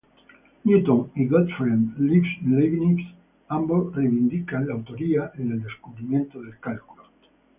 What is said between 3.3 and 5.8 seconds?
ambos reivindican la autoría en el